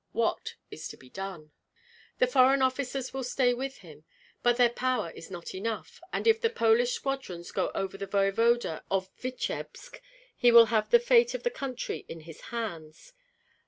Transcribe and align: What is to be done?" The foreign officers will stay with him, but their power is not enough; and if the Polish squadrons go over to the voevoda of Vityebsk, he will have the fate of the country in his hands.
What 0.13 0.55
is 0.71 0.87
to 0.87 0.97
be 0.97 1.11
done?" 1.11 1.51
The 2.17 2.25
foreign 2.25 2.63
officers 2.63 3.13
will 3.13 3.23
stay 3.23 3.53
with 3.53 3.77
him, 3.85 4.03
but 4.41 4.57
their 4.57 4.71
power 4.71 5.11
is 5.11 5.29
not 5.29 5.53
enough; 5.53 6.01
and 6.11 6.25
if 6.25 6.41
the 6.41 6.49
Polish 6.49 6.93
squadrons 6.93 7.51
go 7.51 7.69
over 7.75 7.99
to 7.99 8.07
the 8.07 8.11
voevoda 8.11 8.83
of 8.89 9.11
Vityebsk, 9.15 10.01
he 10.35 10.51
will 10.51 10.65
have 10.73 10.89
the 10.89 10.97
fate 10.97 11.35
of 11.35 11.43
the 11.43 11.51
country 11.51 12.03
in 12.09 12.21
his 12.21 12.41
hands. 12.49 13.13